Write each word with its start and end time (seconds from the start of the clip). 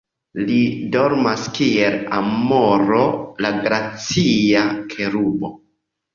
Li 0.45 0.55
dormas 0.95 1.43
kiel 1.57 1.97
amoro, 2.21 3.03
la 3.47 3.53
gracia 3.67 4.65
kerubo. 4.97 5.55